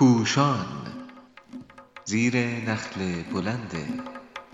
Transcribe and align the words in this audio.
پوشان 0.00 0.66
زیر 2.04 2.36
نخل 2.36 3.22
بلند 3.32 3.72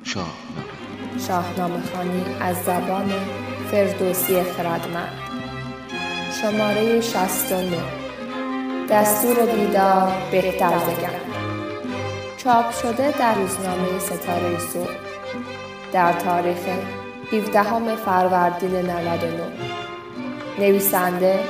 شاهنامه. 0.04 1.18
شاهنامه 1.28 1.82
خانی 1.94 2.24
از 2.40 2.56
زبان 2.56 3.12
فردوسی 3.70 4.42
خردمند. 4.42 5.12
شماره 6.42 7.00
69 7.00 7.76
دستور 8.90 9.46
بیدار 9.46 10.12
بهتر 10.30 10.78
زگر 10.78 11.20
چاپ 12.36 12.70
شده 12.70 13.18
در 13.18 13.34
روزنامه 13.34 13.98
ستاره 13.98 14.58
صبح. 14.58 14.94
در 15.92 16.12
تاریخ 16.12 16.58
17 17.32 17.96
فروردین 17.96 18.76
99 18.76 19.42
نویسنده 20.58 21.40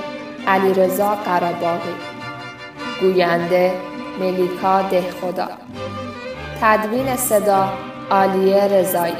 علیرضا 0.47 1.15
قراباغی. 1.15 2.16
گوینده 3.01 3.73
ملیکا 4.21 4.83
دهخدا. 4.83 5.49
تدوین 6.61 7.17
صدا 7.17 7.73
عالیه 8.11 8.65
رضایی. 8.65 9.15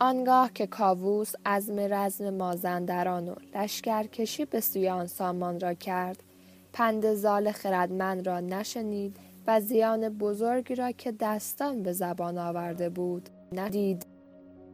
آنگاه 0.00 0.50
که 0.54 0.66
کاووس 0.66 1.32
از 1.44 1.70
رزم 1.70 2.30
مازندران 2.30 3.28
و 3.28 3.34
لشکرکشی 3.54 4.44
به 4.44 4.60
سوی 4.60 4.88
آن 4.88 5.06
سامان 5.06 5.60
را 5.60 5.74
کرد 5.74 6.22
پند 6.72 7.14
زال 7.14 7.52
خردمند 7.52 8.26
را 8.26 8.40
نشنید 8.40 9.16
و 9.46 9.60
زیان 9.60 10.08
بزرگی 10.08 10.74
را 10.74 10.92
که 10.92 11.12
دستان 11.20 11.82
به 11.82 11.92
زبان 11.92 12.38
آورده 12.38 12.88
بود 12.88 13.30
ندید 13.52 14.05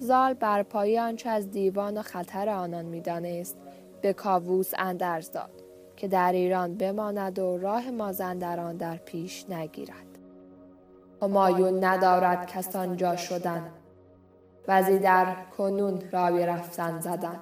زال 0.02 0.34
بر 0.34 0.62
پای 0.62 0.98
آنچه 0.98 1.28
از 1.28 1.50
دیوان 1.50 1.98
و 1.98 2.02
خطر 2.02 2.48
آنان 2.48 2.84
می‌دانست. 2.84 3.56
به 4.00 4.12
کاووس 4.12 4.72
اندرز 4.78 5.30
داد 5.30 5.50
که 5.96 6.08
در 6.08 6.32
ایران 6.32 6.74
بماند 6.74 7.38
و 7.38 7.58
راه 7.58 7.90
مازندران 7.90 8.76
در 8.76 8.96
پیش 8.96 9.50
نگیرد. 9.50 10.18
همایون 11.22 11.84
ندارد 11.84 12.46
کسان 12.46 12.96
جا 12.96 13.16
شدن. 13.16 13.70
وزی 14.68 14.98
در 14.98 15.36
کنون 15.58 16.02
راوی 16.12 16.46
رفتن 16.46 17.00
زدن. 17.00 17.40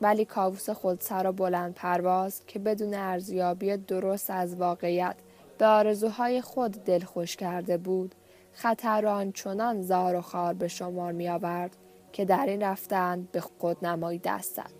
ولی 0.00 0.24
کاووس 0.24 0.70
خودسر 0.70 1.26
و 1.26 1.32
بلند 1.32 1.74
پرواز 1.74 2.46
که 2.46 2.58
بدون 2.58 2.94
ارزیابی 2.94 3.76
درست 3.76 4.30
از 4.30 4.56
واقعیت 4.56 5.16
به 5.58 5.66
آرزوهای 5.66 6.40
خود 6.40 6.84
دلخوش 6.84 7.36
کرده 7.36 7.76
بود. 7.76 8.14
خطر 8.52 9.06
آنچنان 9.06 9.82
زار 9.82 10.16
و 10.16 10.20
خار 10.20 10.54
به 10.54 10.68
شمار 10.68 11.12
می 11.12 11.28
آورد 11.28 11.76
که 12.12 12.24
در 12.24 12.46
این 12.46 12.62
رفتن 12.62 13.28
به 13.32 13.40
خود 13.40 13.86
نمایی 13.86 14.18
دست 14.18 14.54
زد 14.54 14.72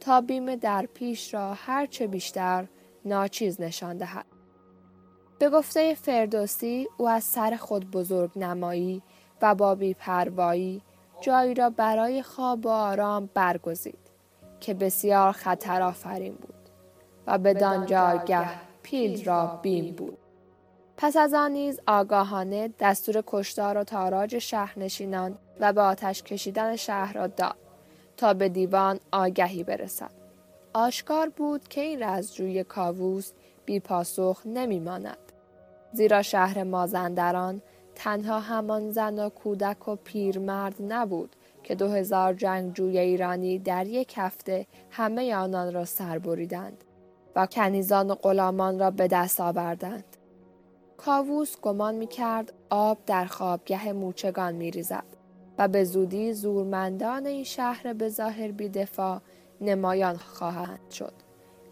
تا 0.00 0.20
بیم 0.20 0.54
در 0.54 0.86
پیش 0.94 1.34
را 1.34 1.54
هرچه 1.54 2.06
بیشتر 2.06 2.66
ناچیز 3.04 3.60
نشان 3.60 3.96
دهد. 3.96 4.26
به 5.38 5.50
گفته 5.50 5.94
فردوسی 5.94 6.88
او 6.96 7.08
از 7.08 7.24
سر 7.24 7.56
خود 7.56 7.90
بزرگ 7.90 8.30
نمایی 8.36 9.02
و 9.42 9.54
با 9.54 9.74
بیپروایی 9.74 10.82
جایی 11.20 11.54
را 11.54 11.70
برای 11.70 12.22
خواب 12.22 12.66
و 12.66 12.68
آرام 12.68 13.30
برگزید 13.34 13.98
که 14.60 14.74
بسیار 14.74 15.32
خطر 15.32 15.82
آفرین 15.82 16.34
بود 16.34 16.54
و 17.26 17.38
بدان 17.38 17.86
جایگه 17.86 18.48
پیل 18.82 19.24
را 19.24 19.58
بیم 19.62 19.94
بود. 19.94 20.18
پس 21.00 21.16
از 21.16 21.34
آن 21.34 21.52
نیز 21.52 21.80
آگاهانه 21.86 22.70
دستور 22.80 23.22
کشتار 23.26 23.78
و 23.78 23.84
تاراج 23.84 24.38
شهرنشینان 24.38 25.38
و 25.60 25.72
به 25.72 25.80
آتش 25.80 26.22
کشیدن 26.22 26.76
شهر 26.76 27.12
را 27.12 27.26
داد 27.26 27.56
تا 28.16 28.34
به 28.34 28.48
دیوان 28.48 29.00
آگهی 29.12 29.64
برسد. 29.64 30.10
آشکار 30.74 31.28
بود 31.28 31.68
که 31.68 31.80
این 31.80 32.02
رزجوی 32.02 32.64
کاووس 32.64 33.32
بی 33.66 33.80
پاسخ 33.80 34.42
نمی 34.46 34.80
ماند. 34.80 35.18
زیرا 35.92 36.22
شهر 36.22 36.62
مازندران 36.62 37.62
تنها 37.94 38.40
همان 38.40 38.90
زن 38.90 39.18
و 39.18 39.28
کودک 39.28 39.88
و 39.88 39.96
پیرمرد 39.96 40.74
نبود 40.80 41.36
که 41.62 41.74
دو 41.74 41.88
هزار 41.88 42.34
جنگجوی 42.34 42.98
ایرانی 42.98 43.58
در 43.58 43.86
یک 43.86 44.14
هفته 44.16 44.66
همه 44.90 45.34
آنان 45.34 45.72
را 45.72 45.84
سر 45.84 46.18
بریدند 46.18 46.84
و 47.36 47.46
کنیزان 47.46 48.10
و 48.10 48.14
غلامان 48.14 48.78
را 48.78 48.90
به 48.90 49.08
دست 49.08 49.40
آوردند. 49.40 50.07
کاووس 50.98 51.60
گمان 51.60 51.94
می 51.94 52.06
کرد 52.06 52.52
آب 52.70 52.98
در 53.06 53.24
خوابگه 53.24 53.92
موچگان 53.92 54.54
می 54.54 54.70
ریزد 54.70 55.04
و 55.58 55.68
به 55.68 55.84
زودی 55.84 56.32
زورمندان 56.32 57.26
این 57.26 57.44
شهر 57.44 57.92
به 57.92 58.08
ظاهر 58.08 58.50
بیدفاع 58.50 59.20
نمایان 59.60 60.16
خواهند 60.16 60.90
شد 60.90 61.12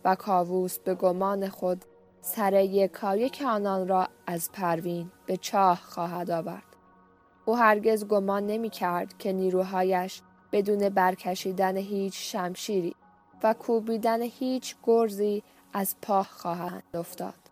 و 0.05 0.15
کاووس 0.15 0.79
به 0.79 0.95
گمان 0.95 1.49
خود 1.49 1.85
سر 2.21 2.53
یکایک 2.53 3.43
آنان 3.47 3.89
را 3.89 4.09
از 4.27 4.53
پروین 4.53 5.11
به 5.27 5.37
چاه 5.37 5.77
خواهد 5.77 6.31
آورد. 6.31 6.77
او 7.45 7.57
هرگز 7.57 8.07
گمان 8.07 8.47
نمی 8.47 8.71
کرد 8.71 9.19
که 9.19 9.33
نیروهایش 9.33 10.23
بدون 10.53 10.89
برکشیدن 10.89 11.77
هیچ 11.77 12.33
شمشیری 12.33 12.95
و 13.43 13.55
کوبیدن 13.55 14.23
هیچ 14.23 14.77
گرزی 14.83 15.43
از 15.73 15.97
پاه 16.03 16.29
خواهند 16.31 16.83
افتاد. 16.95 17.46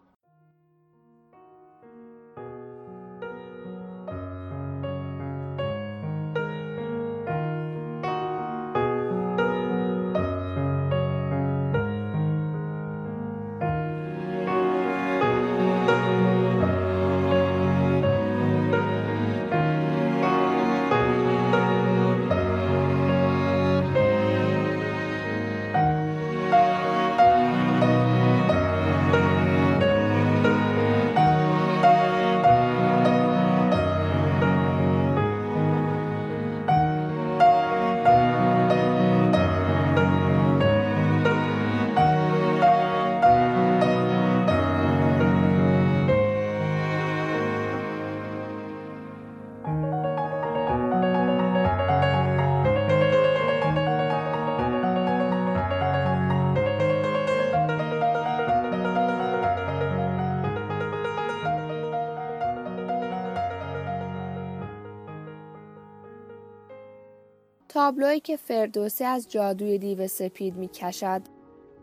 تابلویی 67.74 68.20
که 68.20 68.36
فردوسی 68.36 69.04
از 69.04 69.30
جادوی 69.30 69.78
دیو 69.78 70.08
سپید 70.08 70.56
می 70.56 70.68
کشد 70.68 71.22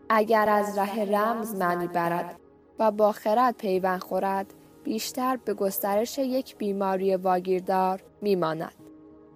اگر 0.08 0.48
از 0.48 0.78
ره 0.78 1.04
رمز 1.04 1.54
معنی 1.54 1.86
برد 1.86 2.40
و 2.78 2.90
با 2.90 3.12
خرد 3.12 3.56
پیوند 3.56 4.00
خورد 4.00 4.54
بیشتر 4.84 5.36
به 5.36 5.54
گسترش 5.54 6.18
یک 6.18 6.56
بیماری 6.56 7.16
واگیردار 7.16 8.02
میماند. 8.20 8.74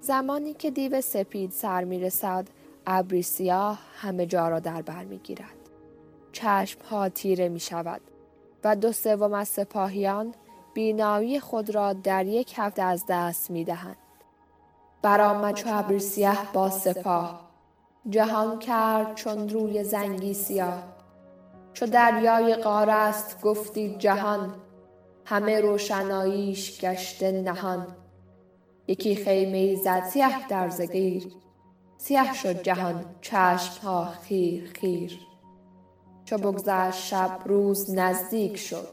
زمانی 0.01 0.55
که 0.55 0.71
دیو 0.71 1.01
سپید 1.01 1.51
سر 1.51 1.85
می 1.85 2.01
رسد 2.01 2.49
ابری 2.87 3.23
سیاه 3.23 3.79
همه 3.97 4.27
جا 4.27 4.49
را 4.49 4.61
در 4.61 4.83
بر 4.83 5.05
می 5.05 5.19
گیرد. 5.19 5.57
چشم 6.33 6.81
ها 6.91 7.09
تیره 7.09 7.49
می 7.49 7.61
شود 7.61 8.01
و 8.65 8.77
دو 8.77 8.93
سوم 8.93 9.33
از 9.33 9.49
سپاهیان 9.49 10.35
بینایی 10.75 11.41
خود 11.41 11.75
را 11.75 11.93
در 11.93 12.27
یک 12.27 12.55
هفته 12.57 12.83
از 12.83 13.05
دست 13.09 13.51
می 13.51 13.65
دهند. 13.65 14.06
برآمد 15.07 15.55
چو 15.55 15.69
ابر 15.73 15.99
سیه 15.99 16.53
با 16.53 16.71
سپاه. 16.71 17.51
جهان 18.09 18.59
کرد 18.59 19.15
چون 19.15 19.49
روی 19.49 19.85
زنگی 19.85 20.35
سیاه. 20.35 20.83
چو 21.73 21.87
دریای 21.87 22.55
قاره 22.55 22.93
است 22.93 23.41
گفتی 23.41 23.97
جهان 23.99 24.55
همه 25.25 25.61
روشناییش 25.61 26.81
گشته 26.81 27.33
نهان. 27.33 27.87
یکی 28.89 29.17
خیمه 29.17 29.75
زد 29.75 30.05
سیه 30.05 30.49
در 30.49 30.69
زگیر 30.69 31.33
سیه 31.99 32.35
شد 32.35 32.63
جهان 32.63 33.05
چشم 33.21 33.83
ها 33.83 34.05
خیر 34.05 34.73
خیر. 34.81 35.19
چو 36.25 36.39
بگذشت 36.39 37.05
شب 37.05 37.39
روز 37.45 37.95
نزدیک 37.95 38.57
شد. 38.57 38.89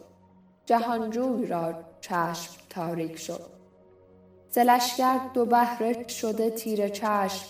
جهانجوی 0.65 1.47
را 1.47 1.73
چشم 2.01 2.53
تاریک 2.69 3.19
شد. 3.19 3.52
ز 4.53 4.57
دو 5.33 5.45
بهره 5.45 6.07
شده 6.07 6.49
تیره 6.49 6.89
چشم 6.89 7.45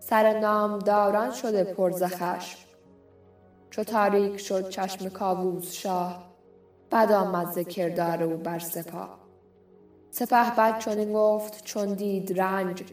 سر 0.00 0.40
نامداران 0.40 1.30
شده 1.30 1.64
پر 1.64 1.90
ز 1.90 2.02
خشم. 2.02 2.58
چو 3.70 3.84
تاریک 3.84 4.36
شد 4.36 4.68
چشم 4.68 5.08
کاووس 5.08 5.72
شاه 5.72 6.24
بد 6.92 7.12
آمد 7.12 7.52
او 8.22 8.36
بر 8.36 8.58
سپاه 8.58 9.18
سپهبد 10.10 10.78
چنین 10.78 11.12
گفت 11.12 11.64
چون 11.64 11.94
دید 11.94 12.40
رنج 12.40 12.84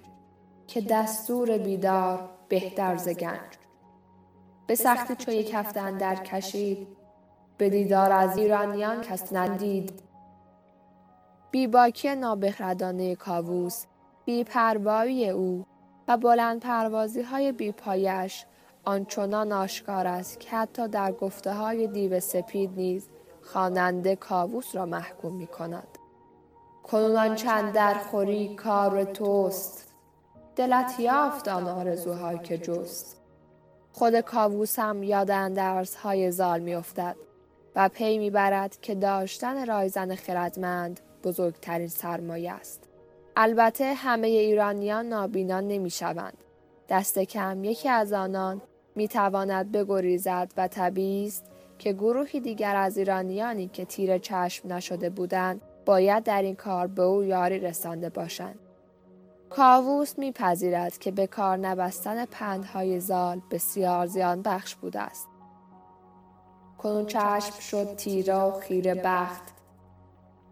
که 0.68 0.82
دستور 0.82 1.58
بیدار 1.58 2.30
بهتر 2.48 2.98
ز 2.98 3.10
گنج. 3.10 3.58
به 4.68 4.76
سختی 4.76 5.16
چو 5.16 5.32
یک 5.32 5.54
هفته 5.54 5.80
اندر 5.80 6.16
کشید 6.16 6.88
به 7.58 7.70
دیدار 7.70 8.12
از 8.12 8.38
ایرانیان 8.38 9.02
کس 9.02 9.34
ندید 9.34 10.04
بی 11.54 11.68
باکی 11.68 12.16
نابخردانه 12.16 13.16
کاووس 13.16 13.86
بی 14.26 14.44
پروایی 14.44 15.30
او 15.30 15.66
و 16.08 16.18
بلند 16.18 16.60
پروازی 16.60 17.22
های 17.22 17.52
بی 17.52 17.72
پایش 17.72 18.46
آنچنان 18.84 19.52
آشکار 19.52 20.08
است 20.08 20.40
که 20.40 20.50
حتی 20.50 20.88
در 20.88 21.12
گفته 21.12 21.54
های 21.54 21.88
دیو 21.88 22.20
سپید 22.20 22.72
نیز 22.76 23.10
خواننده 23.42 24.16
کاووس 24.16 24.76
را 24.76 24.86
محکوم 24.86 25.36
می 25.36 25.48
کند. 25.48 25.88
کنون 26.84 27.36
چند 27.36 27.74
در 27.74 27.94
خوری 27.94 28.56
کار 28.56 29.04
توست 29.04 29.94
دلت 30.56 31.00
یافت 31.00 31.48
آن 31.48 31.68
آرزوهای 31.68 32.40
که 32.40 32.58
جست 32.58 33.22
خود 33.92 34.20
کاووس 34.20 34.80
هم 34.80 35.04
یاد 35.04 35.32
اندرس 35.32 35.96
های 35.96 36.32
زال 36.32 36.60
می 36.60 36.76
افتد 36.76 37.16
و 37.76 37.90
پی 37.90 38.18
می 38.18 38.30
برد 38.30 38.78
که 38.82 38.96
داشتن 38.96 39.66
رایزن 39.66 40.16
خردمند 40.16 41.00
بزرگترین 41.24 41.88
سرمایه 41.88 42.52
است. 42.52 42.84
البته 43.36 43.94
همه 43.94 44.28
ایرانیان 44.28 45.06
نابینا 45.06 45.60
نمی 45.60 45.90
شوند. 45.90 46.38
دست 46.90 47.20
کم 47.20 47.64
یکی 47.64 47.90
از 47.90 48.14
آنان 48.14 48.62
می 48.96 49.08
تواند 49.08 49.72
بگریزد 49.72 50.52
و 50.58 50.68
طبیعی 50.68 51.28
است 51.28 51.44
که 51.80 51.94
گروهی 51.94 52.40
دیگر 52.40 52.76
از 52.76 52.98
ایرانیانی 52.98 53.68
که 53.68 53.86
تیر 53.86 54.18
چشم 54.18 54.74
نشده 54.74 55.10
بودند 55.10 55.62
باید 55.86 56.24
در 56.24 56.42
این 56.42 56.56
کار 56.56 56.88
به 56.88 57.02
او 57.02 57.24
یاری 57.24 57.60
رسانده 57.60 58.10
باشند. 58.10 58.60
کاووس 59.50 60.20
میپذیرد 60.20 60.98
که 60.98 61.12
به 61.12 61.28
کار 61.28 61.58
نبستن 61.58 62.26
پندهای 62.26 63.00
زال 63.00 63.42
بسیار 63.52 64.06
زیان 64.06 64.42
بخش 64.42 64.76
بوده 64.76 65.02
است. 65.02 65.28
کنون 66.78 67.06
چشم 67.06 67.60
شد 67.60 67.96
تیره 67.96 68.36
و 68.36 68.60
خیره 68.60 68.96
بخت 68.96 69.53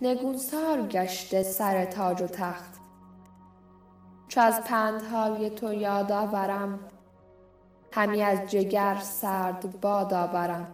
نگونسار 0.04 0.88
گشته 0.88 1.44
سر 1.44 1.86
تاج 1.86 2.22
و 2.22 2.28
تخت. 2.28 2.74
چو 4.28 4.42
از 4.42 4.64
پندهای 4.64 5.50
تو 5.50 5.74
یاد 5.74 6.12
آورم 6.12 6.80
همی 7.92 8.22
از 8.22 8.52
جگر 8.52 8.98
سرد 9.02 9.82
باد 9.82 10.14
آورم. 10.14 10.68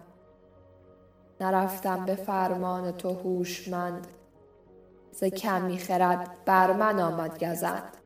نرفتم 1.42 2.06
به 2.06 2.16
فرمان 2.16 2.92
تو 2.92 3.14
هوشمند 3.14 4.08
ز 5.12 5.24
کمی 5.24 5.78
خرد 5.78 6.38
بر 6.46 6.74
من 6.74 7.00
آمد 7.00 7.44
گزند. 7.44 7.97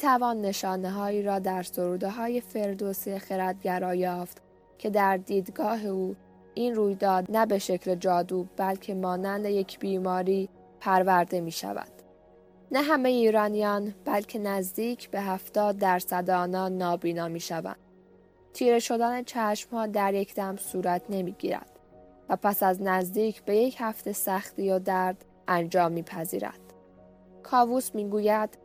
توان 0.00 0.40
نشانه 0.40 0.90
هایی 0.90 1.22
را 1.22 1.38
در 1.38 1.62
سروده 1.62 2.10
های 2.10 2.40
فردوسی 2.40 3.18
خردگرا 3.18 3.94
یافت 3.94 4.42
که 4.78 4.90
در 4.90 5.16
دیدگاه 5.16 5.86
او 5.86 6.16
این 6.54 6.74
رویداد 6.74 7.26
نه 7.28 7.46
به 7.46 7.58
شکل 7.58 7.94
جادو 7.94 8.46
بلکه 8.56 8.94
مانند 8.94 9.46
یک 9.46 9.78
بیماری 9.78 10.48
پرورده 10.80 11.40
می 11.40 11.50
شود. 11.50 11.90
نه 12.72 12.82
همه 12.82 13.08
ایرانیان 13.08 13.94
بلکه 14.04 14.38
نزدیک 14.38 15.10
به 15.10 15.20
هفتاد 15.20 15.78
درصد 15.78 16.30
آنان 16.30 16.78
نابینا 16.78 17.28
می 17.28 17.40
شوند. 17.40 17.76
تیره 18.52 18.78
شدن 18.78 19.22
چشم 19.22 19.70
ها 19.70 19.86
در 19.86 20.14
یک 20.14 20.34
دم 20.34 20.56
صورت 20.56 21.02
نمی 21.08 21.32
گیرد 21.32 21.70
و 22.28 22.36
پس 22.36 22.62
از 22.62 22.82
نزدیک 22.82 23.42
به 23.42 23.56
یک 23.56 23.76
هفته 23.78 24.12
سختی 24.12 24.70
و 24.70 24.78
درد 24.78 25.24
انجام 25.48 25.92
می 25.92 26.02
پذیرد. 26.02 26.60
کاووس 27.42 27.94
می 27.94 28.08
گوید 28.08 28.58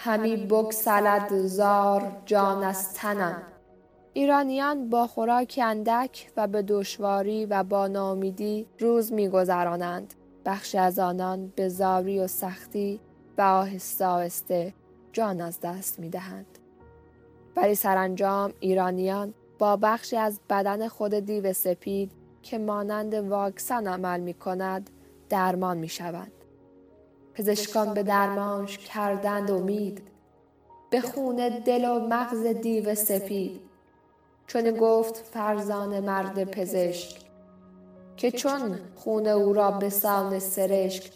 همی 0.00 0.36
بگسلد 0.36 1.46
زار 1.46 2.12
جان 2.26 2.64
از 2.64 2.94
تنم. 2.94 3.42
ایرانیان 4.12 4.90
با 4.90 5.06
خوراک 5.06 5.60
اندک 5.62 6.30
و 6.36 6.46
به 6.46 6.62
دشواری 6.62 7.46
و 7.46 7.62
با 7.62 7.86
نامیدی 7.86 8.66
روز 8.78 9.12
میگذرانند. 9.12 10.14
بخش 10.44 10.74
از 10.74 10.98
آنان 10.98 11.52
به 11.56 11.68
زاری 11.68 12.20
و 12.20 12.26
سختی 12.26 13.00
و 13.38 13.42
آهسته 13.42 14.06
آهسته 14.06 14.74
جان 15.12 15.40
از 15.40 15.60
دست 15.60 15.98
می‌دهند. 15.98 16.58
ولی 17.56 17.74
سرانجام 17.74 18.52
ایرانیان 18.60 19.34
با 19.58 19.76
بخشی 19.76 20.16
از 20.16 20.40
بدن 20.50 20.88
خود 20.88 21.14
دیو 21.14 21.52
سپید 21.52 22.12
که 22.42 22.58
مانند 22.58 23.14
واکسن 23.14 23.86
عمل 23.86 24.20
می 24.20 24.34
کند 24.34 24.90
درمان 25.28 25.78
می 25.78 25.88
شوند. 25.88 26.37
پزشکان 27.38 27.94
به 27.94 28.02
درمانش 28.02 28.78
کردند 28.78 29.50
امید. 29.50 30.02
به 30.90 31.00
خون 31.00 31.48
دل 31.64 31.84
و 31.84 32.08
مغز 32.08 32.46
دیو 32.46 32.94
سپید. 32.94 33.60
چون 34.46 34.70
گفت 34.70 35.16
فرزان 35.16 36.00
مرد 36.00 36.44
پزشک 36.44 37.20
که 38.16 38.30
چون 38.30 38.78
خون 38.94 39.26
او 39.26 39.52
را 39.52 39.70
به 39.70 39.90
سان 39.90 40.38
سرشک 40.38 41.12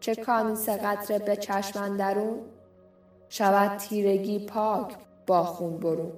چه 0.00 0.14
کانی 0.14 0.56
سه 0.56 0.76
قطره 0.76 1.18
به 1.18 1.36
چشم 1.36 1.96
درون 1.96 2.38
شود 3.28 3.78
تیرگی 3.78 4.46
پاک 4.46 4.96
با 5.26 5.44
خون 5.44 5.76
برون. 5.76 6.12